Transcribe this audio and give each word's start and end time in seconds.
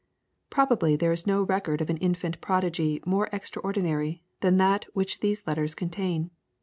Probably 0.49 0.95
there 0.95 1.11
is 1.11 1.27
no 1.27 1.43
record 1.43 1.79
of 1.79 1.91
an 1.91 1.97
infant 1.97 2.41
prodigy 2.41 3.03
more 3.05 3.29
extraordinary 3.31 4.23
than 4.39 4.57
that 4.57 4.85
which 4.93 5.19
these 5.19 5.45
letters 5.45 5.75
contain. 5.75 6.31